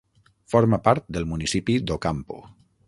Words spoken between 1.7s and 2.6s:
d"Ocampo.